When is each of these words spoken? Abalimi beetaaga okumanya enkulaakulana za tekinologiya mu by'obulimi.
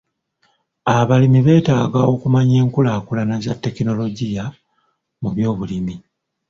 Abalimi 0.97 1.39
beetaaga 1.47 1.99
okumanya 2.13 2.55
enkulaakulana 2.63 3.35
za 3.45 3.53
tekinologiya 3.63 4.43
mu 5.21 5.29
by'obulimi. 5.35 5.95